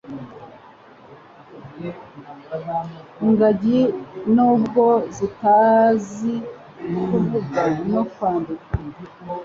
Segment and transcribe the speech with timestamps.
[3.25, 3.79] Ingagi
[4.33, 4.85] n'ubwo
[5.15, 6.33] zitazi
[7.07, 8.71] kuvuga no kwandika